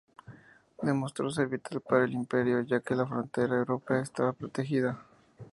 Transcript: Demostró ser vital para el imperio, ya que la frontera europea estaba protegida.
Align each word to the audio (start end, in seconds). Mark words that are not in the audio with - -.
Demostró 0.81 1.29
ser 1.29 1.45
vital 1.47 1.79
para 1.79 2.05
el 2.05 2.13
imperio, 2.13 2.61
ya 2.61 2.79
que 2.79 2.95
la 2.95 3.05
frontera 3.05 3.55
europea 3.57 3.99
estaba 4.01 4.33
protegida. 4.33 4.99